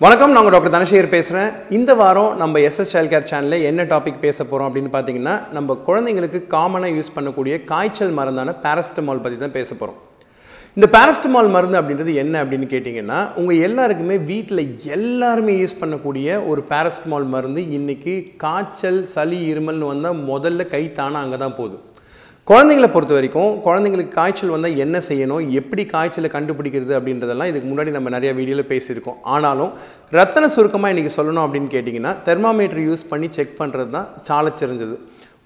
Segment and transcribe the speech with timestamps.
[0.00, 4.38] வணக்கம் நான் டாக்டர் தனசேகர் பேசுகிறேன் இந்த வாரம் நம்ம எஸ்எஸ் சைல்ட் கேர் சேனலில் என்ன டாபிக் பேச
[4.44, 9.98] போகிறோம் அப்படின்னு பார்த்தீங்கன்னா நம்ம குழந்தைங்களுக்கு காமனாக யூஸ் பண்ணக்கூடிய காய்ச்சல் மருந்தான பேரஸ்டமால் பற்றி தான் பேச போகிறோம்
[10.76, 17.26] இந்த பேரஸ்டமால் மருந்து அப்படின்றது என்ன அப்படின்னு கேட்டிங்கன்னா உங்கள் எல்லாருக்குமே வீட்டில் எல்லாருமே யூஸ் பண்ணக்கூடிய ஒரு பேரஸ்டமால்
[17.26, 21.76] மருந்து இன்றைக்கி காய்ச்சல் சளி இருமல்னு வந்தால் முதல்ல கை தானே அங்கே தான் போகுது.
[22.48, 28.10] குழந்தைங்களை பொறுத்த வரைக்கும் குழந்தைங்களுக்கு காய்ச்சல் வந்தால் என்ன செய்யணும் எப்படி காய்ச்சலை கண்டுபிடிக்கிறது அப்படின்றதெல்லாம் இதுக்கு முன்னாடி நம்ம
[28.14, 29.18] நிறைய வீடியோவில் பேசியிருக்கோம்.
[29.34, 29.70] ஆனாலும்
[30.18, 34.96] ரத்தன சுருக்கமாக இன்றைக்கி சொல்லணும் அப்படின்னு கேட்டிங்கன்னா தெர்மாமீட்டர் யூஸ் பண்ணி செக் பண்ணுறது தான் சால சிறந்தது.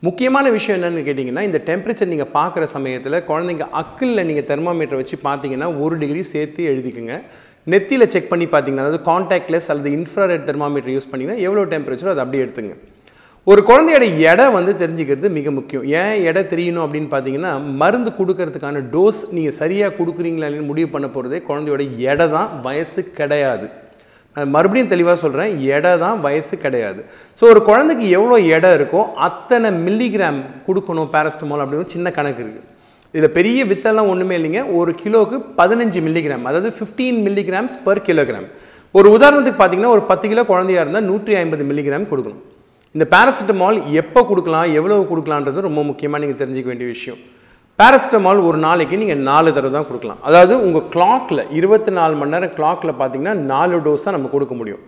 [0.09, 5.71] முக்கியமான விஷயம் என்னென்னு கேட்டிங்கன்னா இந்த டெம்பரேச்சர் நீங்கள் பார்க்குற சமயத்தில் குழந்தைங்க அக்கிளில் நீங்கள் தெர்மாமீட்டர் வச்சு பார்த்தீங்கன்னா
[5.85, 7.15] ஒரு டிகிரி சேர்த்து எழுதிக்குங்க.
[7.75, 12.45] நெத்தியில் செக் பண்ணி பார்த்தீங்கன்னா அதாவது காண்டாக்ட்லெஸ் அல்லது இன்ஃப்ராரெட் தெர்மாமீட்டர் யூஸ் பண்ணிங்கன்னா எவ்வளோ டெம்பரேச்சரோ அதை அப்படியே
[12.47, 12.75] எடுத்துங்க.
[13.47, 15.83] ஒரு குழந்தையோட எடை வந்து தெரிஞ்சுக்கிறது மிக முக்கியம்.
[16.03, 17.51] ஏன் எடை தெரியணும் அப்படின்னு பார்த்தீங்கன்னா
[17.81, 23.67] மருந்து கொடுக்கறதுக்கான டோஸ் நீங்கள் சரியாக கொடுக்குறீங்களா இல்லைன்னு முடிவு பண்ண போகிறதே குழந்தையோட எடை தான் வயசு கிடையாது.
[24.37, 27.03] நான் மறுபடியும் தெளிவாக சொல்கிறேன் எடை தான் வயசு கிடையாது.
[27.41, 32.67] ஸோ ஒரு குழந்தைக்கு எவ்வளோ எடை இருக்கோ அத்தனை மில்லிகிராம் கொடுக்கணும் பேரஸ்டமால் அப்படின்னு சின்ன கணக்கு இருக்குது
[33.15, 34.65] இதில் பெரிய வித்தெல்லாம் ஒன்றுமே இல்லைங்க.
[34.79, 38.49] ஒரு கிலோவுக்கு பதினஞ்சு மில்லிகிராம் அதாவது ஃபிஃப்டீன் மில்லிகிராம்ஸ் பர் கிலோகிராம்
[38.95, 42.43] ஒரு உதாரணத்துக்கு பார்த்தீங்கன்னா ஒரு பத்து கிலோ குழந்தையா இருந்தால் நூற்றி ஐம்பது மில்லிகிராம் கொடுக்கணும்.
[42.97, 47.17] இந்த பேராசிட்டமால் எப்போ கொடுக்கலாம் எவ்வளவு கொடுக்கலான்றது ரொம்ப முக்கியமாக நீங்கள் தெரிஞ்சுக்க வேண்டிய விஷயம்.
[47.79, 50.21] பேராசிட்டமால் ஒரு நாளைக்கு நீங்கள் நாலு தடவை தான் கொடுக்கலாம்.
[50.29, 54.83] அதாவது உங்கள் கிளாக்கில் இருபத்தி நாலு மணி நேரம் கிளாக்கில் பார்த்தீங்கன்னா நாலு டோஸ் தான் நம்ம கொடுக்க முடியும்.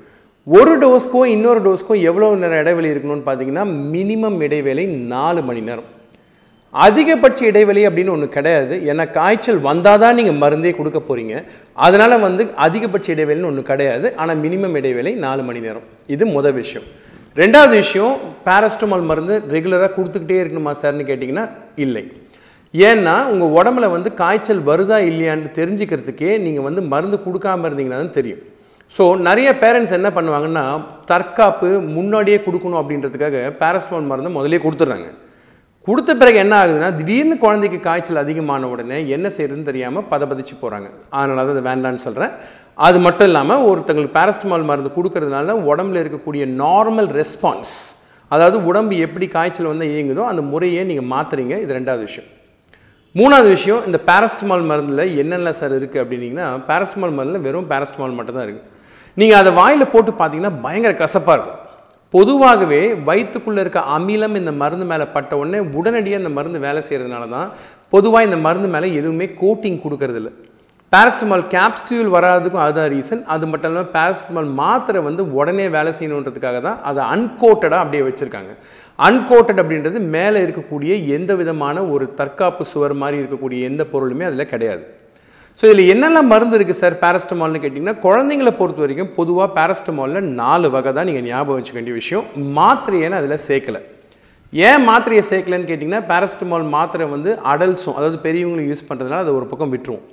[0.46, 4.84] ஒரு டோஸ்க்கும் இன்னொரு டோஸ்க்கும் எவ்வளோ நேரம் இடைவெளி இருக்கணும்னு பார்த்தீங்கன்னா மினிமம் இடைவேளை
[5.14, 5.88] நாலு மணி நேரம்.
[6.74, 8.74] அதிகபட்ச இடைவெளி அப்படின்னு ஒன்று கிடையாது.
[8.90, 11.34] ஏன்னா காய்ச்சல் வந்தால் தான் நீங்கள் மருந்தே கொடுக்க போகிறீங்க
[11.86, 14.06] அதனால் வந்து அதிகபட்ச இடைவெளின்னு ஒன்று கிடையாது.
[14.20, 15.88] ஆனால் மினிமம் இடைவேளை நாலு மணி நேரம்.
[16.16, 16.88] இது முதல் விஷயம்.
[17.40, 18.14] ரெண்டாவது விஷயம்
[18.44, 21.44] பேரஸ்டமால் மருந்து ரெகுலராக கொடுத்துக்கிட்டே இருக்கணுமா சார்னு கேட்டிங்கன்னா
[21.84, 22.02] இல்லை.
[22.74, 28.42] ஏன்னா உங்கள் உடம்புல வந்து காய்ச்சல் வருதா இல்லையான்னு தெரிஞ்சுக்கிறதுக்கே நீங்கள் வந்து மருந்து கொடுக்காம இருந்தீங்கன்னா தான் தெரியும்.
[28.96, 30.64] ஸோ நிறைய பேரண்ட்ஸ் என்ன பண்ணுவாங்கன்னா
[31.12, 35.08] தற்காப்பு முன்னாடியே கொடுக்கணும் அப்படின்றதுக்காக பேரஸ்டமால் மருந்து முதலே கொடுத்துட்றாங்க.
[35.88, 41.42] கொடுத்த பிறகு என்ன ஆகுதுன்னா திடீர்னு குழந்தைக்கு காய்ச்சல் அதிகமான உடனே என்ன செய்யறதுன்னு தெரியாமல் பதபதிச்சு போகிறாங்க அதனால
[41.42, 42.32] தான் அதை வேண்டான்னு சொல்கிறேன்
[42.78, 47.74] அது மட்டும் இல்லாமல் ஒருத்தங்களுக்கு பேரஸ்டமால் மருந்து கொடுக்கறதுனால உடம்புல இருக்கக்கூடிய நார்மல் ரெஸ்பான்ஸ்
[48.30, 52.30] அதாவது உடம்பு எப்படி காய்ச்சல் வந்து இயங்குதோ அந்த முறையே நீங்கள் மாற்றுறீங்க இது ரெண்டாவது விஷயம்.
[53.14, 58.46] மூணாவது விஷயம் இந்த பேரஸ்டமால் மருந்தில் என்னென்ன சார் இருக்குது அப்படின்னீங்கன்னா பேரஸ்டமால் மருந்தில் வெறும் பேரஸ்டமால் மட்டும் தான்
[58.46, 58.66] இருக்குது
[59.20, 61.62] நீங்கள் அதை வாயில் போட்டு பார்த்தீங்கன்னா பயங்கர கசப்பாக இருக்கும்.
[62.14, 67.48] பொதுவாகவே வயிற்றுக்குள்ளே இருக்க அமிலம் இந்த மருந்து மேலே பட்ட உடனே உடனடியாக இந்த மருந்து வேலை செய்கிறதுனால தான்
[67.94, 70.30] பொதுவாக இந்த மருந்து மேலே எதுவுமே கோட்டிங் கொடுக்கறதில்ல.
[70.92, 76.78] பேரஸ்டமால் கேப்ஸ்டியூல் வராதுக்கும் அதுதான் ரீசன் அது மட்டும் இல்லாமல் பேரஸ்டமால் மாத்திரை வந்து உடனே வேலை செய்யணுன்றதுக்காக தான்
[76.88, 78.52] அதை அன்கோட்டடாக அப்படியே வச்சுருக்காங்க.
[78.98, 84.84] அன்கோட்டட் அப்படின்றது மேலே இருக்கக்கூடிய எந்த விதமான ஒரு தற்காப்பு சுவர் மாதிரி இருக்கக்கூடிய எந்த பொருளுமே அதில் கிடையாது.
[85.58, 90.92] ஸோ இதில் என்னெல்லாம் மருந்து இருக்குது சார் பேரஸ்டமால்னு கேட்டிங்கன்னா குழந்தைங்களை பொறுத்த வரைக்கும் பொதுவாக பேரஸ்டமாலில் நாலு வகை
[90.98, 92.26] தான் நீங்கள் ஞாபகம் வச்சுக்க வேண்டிய விஷயம்.
[92.58, 93.80] மாத்திரையேன்னு அதில் சேர்க்கலை.
[94.52, 99.72] ஏன் மாத்திரையை சேர்க்கலன்னு கேட்டிங்கன்னா பேரஸ்டமால் மாத்திரை வந்து அடல்ஸும் அதாவது பெரியவங்களும் யூஸ் பண்ணுறதுனால அதை ஒரு பக்கம்
[99.74, 100.06] விட்டுருவோம்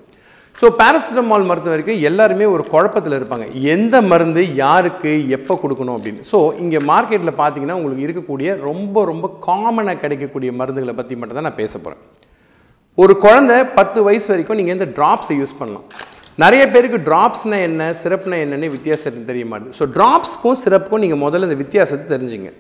[0.61, 3.45] ஸோ பேரசிட்டமால் மருந்து வரைக்கும் எல்லாருமே ஒரு குழப்பத்தில் இருப்பாங்க.
[3.75, 6.21] எந்த மருந்து யாருக்கு எப்போ கொடுக்கணும் அப்படின்னு.
[6.31, 11.61] ஸோ இங்கே மார்க்கெட்டில் பார்த்தீங்கன்னா உங்களுக்கு இருக்கக்கூடிய ரொம்ப ரொம்ப காமனாக கிடைக்கக்கூடிய மருந்துகளை பற்றி மட்டும் தான் நான்
[11.63, 12.03] பேச போகிறேன்
[13.03, 15.87] ஒரு குழந்தை பத்து வயசு வரைக்கும் நீங்கள் இந்த ட்ராப்ஸை யூஸ் பண்ணலாம்.
[16.43, 19.75] நிறைய பேருக்கு ட்ராப்ஸ்னா என்ன சிறப்புனா என்னன்னு வித்தியாசம் தெரிய மாட்டேது.
[19.79, 22.51] ஸோ ட்ராப்ஸ்க்கும் சிறப்புக்கும் நீங்கள் முதல்ல இந்த வித்தியாசத்தை தெரிஞ்சுங்க.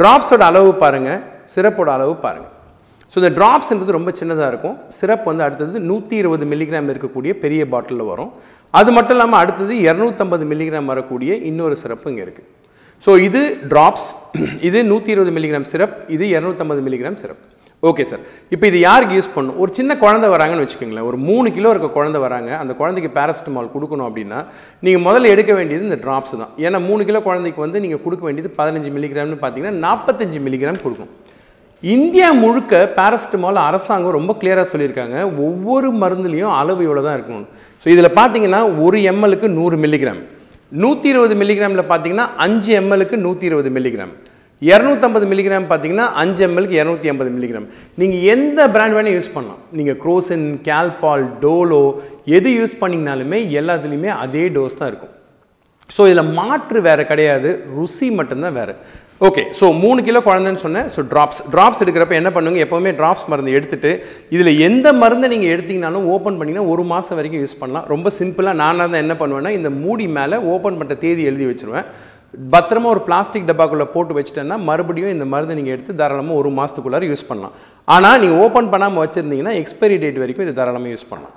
[0.00, 1.20] ட்ராப்ஸோட அளவு பாருங்கள்
[1.54, 2.52] சிறப்போட அளவு பாருங்கள்
[3.16, 4.74] ஸோ இந்த ட்ராப்ஸ்ன்றது ரொம்ப சின்னதாக இருக்கும்.
[4.96, 8.30] சிரப் வந்து அடுத்தது நூற்றி இருபது மில்லிகிராம் இருக்கக்கூடிய பெரிய பாட்டிலில் வரும்.
[8.78, 12.48] அது மட்டும் இல்லாமல் அடுத்தது இரநூத்தம்பது மில்லிகிராம் வரக்கூடிய இன்னொரு சிறப்பு இங்கே இருக்குது
[13.04, 13.40] ஸோ இது
[13.72, 14.08] ட்ராப்ஸ்
[14.68, 17.40] இது நூற்றி இருபது மில்லிகிராம் சிரப் இது இரநூத்தம்பது மில்லிகிராம் சிரப்.
[17.90, 18.22] ஓகே சார்
[18.54, 19.56] இப்போ இது யாருக்கு யூஸ் பண்ணும்?
[19.62, 21.08] ஒரு சின்ன குழந்தை வராங்கன்னு வச்சுக்கோங்களேன்.
[21.10, 22.50] ஒரு மூணு கிலோ இருக்க குழந்தை வராங்க.
[22.62, 24.40] அந்த குழந்தைக்கு பேரஸ்டமால் கொடுக்கணும் அப்படின்னா
[24.86, 26.52] நீங்கள் முதல்ல எடுக்க வேண்டியது இந்த ட்ராப்ஸ் தான்.
[26.66, 31.12] ஏன்னா மூணு கிலோ குழந்தைக்கு வந்து நீங்கள் கொடுக்க வேண்டியது பதினஞ்சு மில்லிகிராம்னு பார்த்தீங்கன்னா நாற்பத்தஞ்சு மில்லிகிராம் கொடுக்கும்.
[31.94, 35.16] இந்தியா முழுக்க பேரஸ்டமால் அரசாங்கம் ரொம்ப கிளியராக சொல்லியிருக்காங்க.
[35.46, 37.44] ஒவ்வொரு மருந்துலேயும் அளவு இவ்வளோ தான் இருக்கணும்.
[37.82, 40.22] ஸோ இதில் பார்த்தீங்கன்னா ஒரு எம்எலுக்கு நூறு மில்லிகிராம்
[40.82, 44.14] நூற்றி இருபது மில்லிகிராமில் பார்த்தீங்கன்னா அஞ்சு எம்எலுக்கு நூற்றி இருபது மில்லிகிராம்
[44.70, 47.66] இரநூத்தம்பது மில்லிகிராம் பார்த்தீங்கன்னா அஞ்சு எம்எல்க்கு இரநூத்தி ஐம்பது மில்லிகிராம்
[48.00, 49.62] நீங்கள் எந்த பிராண்ட் வேணால் யூஸ் பண்ணலாம்.
[49.78, 51.82] நீங்கள் குரோசின் கேல்பால் டோலோ
[52.38, 55.14] எது யூஸ் பண்ணிங்கனாலுமே எல்லாத்துலேயுமே அதே டோஸ் தான் இருக்கும்.
[55.96, 57.50] ஸோ இதில் மாற்று வேறு கிடையாது.
[57.78, 58.74] ருசி மட்டும்தான் வேறு.
[59.24, 60.88] ஓகே ஸோ மூணு கிலோ குழந்தைன்னு சொன்னேன்.
[60.94, 62.58] ஸோ ட்ராப்ஸ் ட்ராப்ஸ் எடுக்கிறப்ப என்ன பண்ணுங்க?
[62.64, 63.90] எப்போவுமே ட்ராப்ஸ் மருந்து எடுத்துட்டு
[64.34, 67.86] இதில் எந்த மருந்தை நீங்கள் எடுத்தீங்கனாலும் ஓப்பன் பண்ணிங்கன்னா ஒரு மாதம் வரைக்கும் யூஸ் பண்ணலாம்.
[67.92, 71.88] ரொம்ப சிம்பிளாக நானாக தான் என்ன பண்ணுவேன்னா இந்த மூடி மேலே ஓப்பன் பண்ணுற தேதி எழுதி வச்சுருவேன்.
[72.54, 77.28] பத்திரமா ஒரு பிளாஸ்டிக் டப்பாக்குள்ளே போட்டு வச்சுட்டேன்னா மறுபடியும் இந்த மருந்தை நீங்கள் எடுத்து தாராளமாக ஒரு மாதத்துக்குள்ளார யூஸ்
[77.30, 77.56] பண்ணலாம்.
[77.96, 81.34] ஆனால் நீங்கள் ஓப்பன் பண்ணாமல் வச்சுருந்தீங்கன்னா எக்ஸ்பைரி டேட் வரைக்கும் இது தாராளமாக யூஸ் பண்ணலாம்.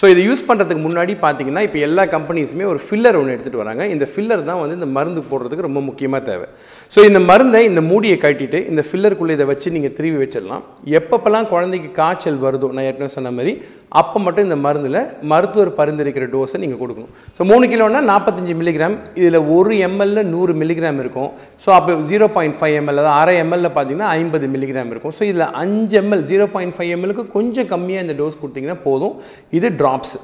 [0.00, 3.82] ஸோ இதை யூஸ் பண்ணுறதுக்கு முன்னாடி பார்த்தீங்கன்னா இப்போ எல்லா கம்பெனிஸுமே ஒரு ஃபில்லர் ஒன்று எடுத்துகிட்டு வராங்க.
[3.94, 6.48] இந்த ஃபில்லர் தான் வந்து இந்த மருந்து போடுறதுக்கு ரொம்ப முக்கியமாக தேவை.
[6.94, 10.64] ஸோ இந்த மருந்தை இந்த மூடியை கட்டிட்டு இந்த ஃபில்லருக்குள்ளே இதை வச்சு நீங்கள் திருவி வச்சிடலாம்.
[11.00, 13.54] எப்பப்பெல்லாம் குழந்தைக்கு காய்ச்சல் வருதோ நான் ஏற்கனவே சொன்ன மாதிரி
[14.00, 15.00] அப்போ மட்டும் இந்த மருந்தில்
[15.30, 17.10] மருத்துவர் பரிந்துரைக்கிற டோஸை நீங்கள் கொடுக்கணும்.
[17.36, 21.30] ஸோ மூணு கிலோனா நாற்பத்தஞ்சு மில்லிகிராம் இதில் ஒரு எம்எல்ல நூறு மில்லிகிராம் இருக்கும்.
[21.64, 25.14] ஸோ அப்போ ஜீரோ பாயிண்ட் ஃபைவ் எம்எல் அதாவது அரை எம்எல்ல பார்த்தீங்கன்னா ஐம்பது மில்லிகிராம் இருக்கும்.
[25.18, 29.14] ஸோ இதில் அஞ்சு M L zero point five எம்எல்லுக்கு கொஞ்சம் கம்மியாக இந்த டோஸ் கொடுத்தீங்கன்னா போதும்.
[29.58, 30.16] இது ட்ராப்ஸ்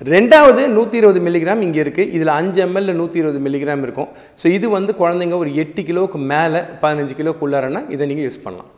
[0.00, 4.10] ரெண்டாவது நூற்றி இருபது மில்லிகிராம் இங்கே இருக்குது இதில் அஞ்சு எம்எல்ல நூற்றி இருபது மில்லிகிராம் இருக்கும்.
[4.40, 8.70] ஸோ இது வந்து குழந்தைங்க ஒரு எட்டு கிலோவுக்கு மேலே பதினஞ்சு கிலோக்குள்ளாரன்னா இதை நீங்கள் யூஸ் பண்ணலாம்.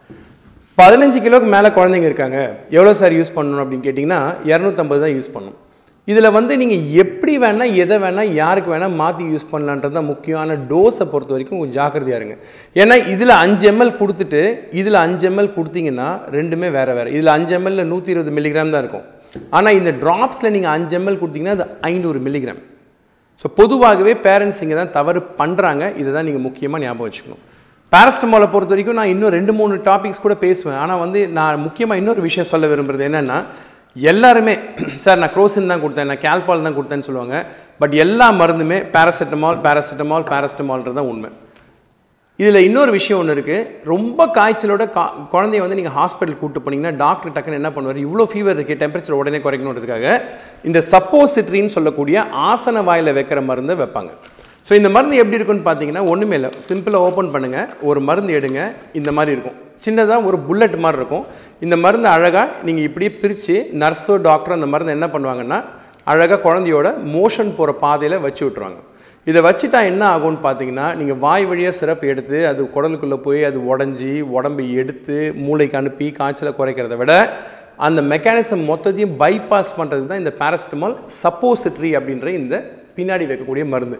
[0.80, 2.38] பதினஞ்சு கிலோக்கு மேலே குழந்தைங்க இருக்காங்க.
[2.76, 4.20] எவ்வளோ சார் யூஸ் பண்ணணும் அப்படின்னு கேட்டிங்கன்னா
[4.50, 5.56] இரநூத்தம்பது தான் யூஸ் பண்ணணும்
[6.08, 11.06] இதில் வந்து நீங்கள் எப்படி வேணால் எதை வேணால் யாருக்கு வேணால் மாற்றி யூஸ் பண்ணலான்றது தான் முக்கியமான டோஸை
[11.12, 12.36] பொறுத்த வரைக்கும் கொஞ்சம் ஜாக்கிரதையாக இருங்க.
[12.82, 14.40] ஏன்னா இதில் அஞ்சு எம்எல் கொடுத்துட்டு
[14.82, 17.12] இதில் அஞ்சு எம்எல் கொடுத்தீங்கன்னா ரெண்டுமே வேறு வேறு.
[17.16, 19.06] இதில் அஞ்சு எம்எல்ல நூற்றி இருபது மில்லிகிராம் தான் இருக்கும்.
[19.58, 22.62] ஆனால் இந்த ட்ராப்ஸில் நீங்கள் அஞ்சு எம்எல் கொடுத்தீங்கன்னா அது ஐநூறு மில்லிகிராம்
[23.42, 27.42] ஸோ பொதுவாகவே பேரண்ட்ஸ் இங்கே தான் தவறு பண்ணுறாங்க இதை தான் நீங்கள் முக்கியமாக ஞாபகம் வச்சுக்கணும்.
[27.92, 30.78] பேரஸ்டமாலை பொறுத்த வரைக்கும் நான் இன்னும் ரெண்டு மூணு டாபிக்ஸ் கூட பேசுவேன்.
[30.82, 33.38] ஆனால் வந்து நான் முக்கியமாக இன்னொரு விஷயம் சொல்ல விரும்புறது என்னென்னா
[33.96, 34.54] எல்லாருமே
[35.04, 37.36] சார் நான் க்ரோசின் தான் கொடுத்தேன் நான் கேல்பால் தான் கொடுத்தேன்னு சொல்லுவாங்க.
[37.82, 41.30] பட் எல்லா மருந்துமே பேராசிட்டமால் பேராசிட்டமால் பேராசிட்டமால்ன்றது தான் உண்மை.
[42.38, 45.04] இதில் இன்னொரு விஷயம் ஒன்று இருக்குது ரொம்ப காய்ச்சலோட கா
[45.34, 48.04] குழந்தைய வந்து நீங்கள் ஹாஸ்பிட்டல் கூட்டு போனீங்கன்னா டாக்டர் டக்குன்னு என்ன பண்ணுவார்?
[48.06, 50.06] இவ்வளோ ஃபீவர் இருக்குது டெம்பரேச்சர் உடனே குறைக்கணுன்றதுக்காக
[50.70, 54.12] இந்த சப்போசிட்ரின்னு சொல்லக்கூடிய ஆசன வாயில் வைக்கிற மருந்தை வைப்பாங்க.
[54.68, 56.48] ஸோ இந்த மருந்து எப்படி இருக்குன்னு பார்த்தீங்கன்னா ஒன்றுமே இல்லை.
[56.68, 58.60] சிம்பிளாக ஓப்பன் பண்ணுங்கள் ஒரு மருந்து எடுங்க.
[58.98, 59.56] இந்த மாதிரி இருக்கும்.
[59.84, 61.24] சின்னதாக ஒரு புல்லட் மாதிரி இருக்கும்.
[61.64, 65.58] இந்த மருந்து அழகாக நீங்கள் இப்படியே பிரித்து நர்ஸோ டாக்டரோ அந்த மருந்து என்ன பண்ணுவாங்கன்னா
[66.12, 68.80] அழகாக குழந்தையோட மோஷன் போகிற பாதையில் வச்சு விட்ருவாங்க
[69.26, 74.12] இதை வச்சுட்டா என்ன ஆகும்னு பார்த்தீங்கன்னா நீங்கள் வாய் வழியாக சிறப்பு எடுத்து அது குடலுக்குள்ளே போய் அது உடஞ்சி
[74.36, 75.16] உடம்பை எடுத்து
[75.46, 77.14] மூளைக்கு அனுப்பி காய்ச்சலை குறைக்கிறத விட
[77.86, 82.56] அந்த மெக்கானிசம் மொத்தத்தையும் பைபாஸ் பண்ணுறதுக்கு தான் இந்த பேரஸ்டமால் சப்போசிட்ரி அப்படின்ற இந்த
[82.98, 83.98] பின்னாடி வைக்கக்கூடிய மருந்து.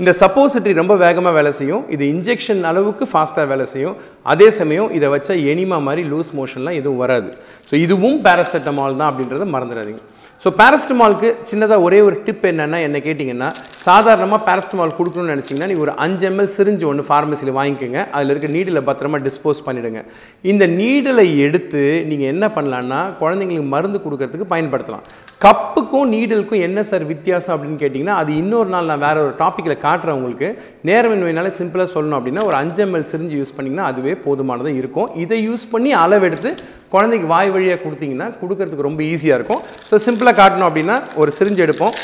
[0.00, 1.84] இந்த சப்போசிட்ரி ரொம்ப வேகமாக வேலை செய்யும்.
[1.94, 3.96] இது இன்ஜெக்ஷன் அளவுக்கு ஃபாஸ்ட்டாக வேலை செய்யும்.
[4.32, 7.30] அதே சமயம் இதை வச்சா எனிமா மாதிரி லூஸ் மோஷன்லாம் எதுவும் வராது.
[7.68, 10.02] ஸோ இதுவும் பேராசெட்டமால் தான் அப்படின்றத மறந்துடாதீங்க.
[10.42, 13.46] ஸோ பேரஸ்டமாலுக்கு சின்னதாக ஒரே ஒரு டிப் என்னென்னா என்ன கேட்டிங்கன்னா
[13.84, 18.00] சாதாரணமாக பேரஸ்டமால் கொடுக்கணும்னு நினச்சிங்கன்னா நீங்கள் ஒரு அஞ்சு எம்எல் சிரிஞ்சு ஒன்று ஃபார்மசியில் வாங்கிக்கோங்க.
[18.16, 20.02] அதில் இருக்க நீடில் பத்திரமா டிஸ்போஸ் பண்ணிவிடுங்க
[20.50, 25.06] இந்த நீடலை எடுத்து நீங்கள் என்ன பண்ணலான்னா குழந்தைங்களுக்கு மருந்து கொடுக்கறதுக்கு பயன்படுத்தலாம்.
[25.44, 30.16] கப்புக்கும் நீடலுக்கும் என்ன சார் வித்தியாசம் அப்படின்னு கேட்டிங்கன்னா அது இன்னொரு நாள் நான் வேறு ஒரு டாப்பிக்கில் காட்டுறேன்
[30.18, 30.48] உங்களுக்கு.
[30.88, 35.08] நேரமின்மையினால சிம்பிளாக சொல்லணும் அப்படின்னா ஒரு அஞ்சு எம்எல் சிரிஞ்சு யூஸ் பண்ணிங்கன்னா அதுவே போதுமானதாக இருக்கும்.
[35.24, 36.52] இதை யூஸ் பண்ணி அளவெடுத்து
[36.94, 39.60] குழந்தைக்கு வாய் வழியாக கொடுத்தீங்கன்னா கொடுக்கறதுக்கு ரொம்ப ஈஸியாக இருக்கும்.
[39.90, 41.94] ஸோ சிம்பிளாக காட்டணும் அப்படின்னா ஒரு சிரிஞ்சு எடுப்போம்.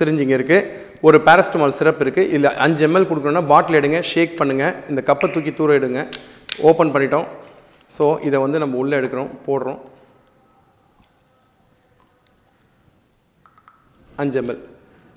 [0.00, 0.68] சிரிஞ்சிங்க இருக்குது
[1.08, 5.54] ஒரு பேரஸ்டமால் சிரப் இருக்குது இதில் அஞ்சு எம்எல் கொடுக்கணுன்னா பாட்டில் எடுங்க ஷேக் பண்ணுங்கள் இந்த கப்பை தூக்கி
[5.60, 6.02] தூர எடுங்க
[6.70, 7.26] ஓப்பன் பண்ணிட்டோம்.
[7.98, 9.80] ஸோ இதை வந்து நம்ம உள்ளே எடுக்கிறோம் போடுறோம்.
[14.22, 14.60] அஞ்சு எம்எல்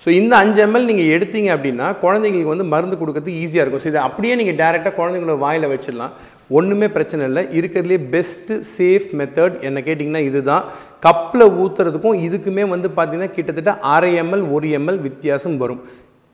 [0.04, 3.84] ஸோ இந்த அஞ்சு எம்எல் நீங்கள் எடுத்தீங்க அப்படின்னா குழந்தைங்களுக்கு வந்து மருந்து கொடுக்கறதுக்கு ஈஸியாக இருக்கும்.
[3.84, 6.14] ஸோ இதை அப்படியே நீங்கள் டேரெக்டாக குழந்தைங்களோட வாயில் வச்சிடலாம்.
[6.58, 7.44] ஒன்றுமே பிரச்சனை இல்லை.
[7.58, 10.66] இருக்கிறதுலே பெஸ்ட்டு சேஃப் மெத்தட் என்ன கேட்டிங்கன்னா இதுதான்.
[11.06, 15.82] கப்பில் ஊற்றுறதுக்கும் இதுக்குமே வந்து பார்த்தீங்கன்னா கிட்டத்தட்ட அரை எம்எல் ஒரு எம்எல் வித்தியாசம் வரும்.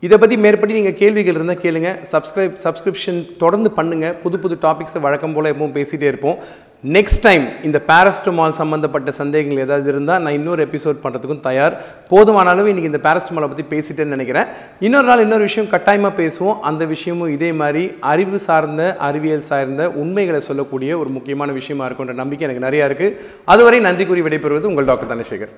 [0.05, 5.35] இதை பற்றி மேற்படி நீங்கள் கேள்விகள் இருந்தால் கேளுங்கள் சப்ஸ்கிரைப் சப்ஸ்கிரிப்ஷன் தொடர்ந்து பண்ணுங்கள் புது புது டாபிக்ஸை வழக்கம்
[5.35, 6.37] போல் எப்பவும் பேசிகிட்டே இருப்போம்.
[6.83, 11.75] நெக்ஸ்ட் டைம் இந்த பேரஸ்டமால் சம்மந்தப்பட்ட சந்தேகங்கள் ஏதாவது இருந்தால் நான் இன்னொரு எபிசோட் பண்ணுறதுக்கும் தயார்.
[12.11, 14.47] போதுமான அளவு இன்றைக்கி இந்த பேரஸ்டமாலை பற்றி பேசிட்டேன்னு நினைக்கிறேன்.
[14.87, 16.57] இன்னொரு நாள் இன்னொரு விஷயம் கட்டாயமாக பேசுவோம்.
[16.69, 17.83] அந்த விஷயமும் இதே மாதிரி
[18.13, 23.17] அறிவு சார்ந்த அறிவியல் சார்ந்த உண்மைகளை சொல்லக்கூடிய ஒரு முக்கியமான விஷயமா இருக்குன்ற நம்பிக்கை எனக்கு நிறையா இருக்குது
[23.55, 25.53] அதுவரை நன்றி கூறி விடைபெறுவது உங்கள் டாக்டர் தனசேகர்.